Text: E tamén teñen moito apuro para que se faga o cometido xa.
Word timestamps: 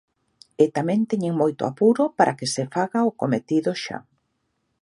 E 0.63 0.65
tamén 0.77 1.01
teñen 1.11 1.33
moito 1.41 1.61
apuro 1.71 2.03
para 2.17 2.35
que 2.37 2.47
se 2.53 2.63
faga 2.73 2.99
o 3.09 3.15
cometido 3.21 3.71
xa. 3.83 3.97